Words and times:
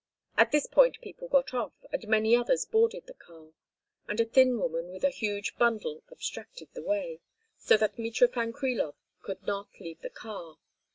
At 0.35 0.51
this 0.51 0.65
point 0.65 0.99
people 1.01 1.27
got 1.27 1.53
off 1.53 1.73
and 1.93 2.07
many 2.07 2.35
others 2.35 2.65
boarded 2.65 3.05
the 3.05 3.13
car, 3.13 3.51
and 4.07 4.19
a 4.19 4.25
thin 4.25 4.57
woman 4.57 4.89
with 4.89 5.03
a 5.03 5.11
huge 5.11 5.55
bundle 5.57 6.01
obstructed 6.09 6.69
the 6.73 6.81
way, 6.81 7.19
so 7.59 7.77
that 7.77 7.97
Mitrofan 7.99 8.51
Krilov 8.51 8.95
could 9.21 9.45
not 9.45 9.67
leave 9.79 10.01
the 10.01 10.09
car. 10.09 10.57